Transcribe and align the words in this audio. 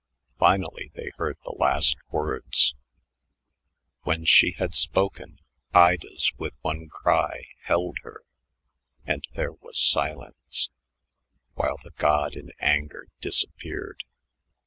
Finally 0.39 0.89
they 0.95 1.11
heard 1.19 1.37
the 1.43 1.53
last 1.59 1.95
words: 2.09 2.73
"When 4.01 4.25
she 4.25 4.53
had 4.57 4.73
spoken, 4.73 5.37
Idas 5.75 6.33
with 6.39 6.55
one 6.61 6.87
cry 6.89 7.45
Held 7.65 7.97
her, 8.01 8.23
and 9.05 9.27
there 9.35 9.51
was 9.53 9.79
silence; 9.79 10.71
while 11.53 11.77
the 11.83 11.91
god 11.97 12.33
In 12.35 12.49
anger 12.59 13.09
disappeared. 13.19 14.01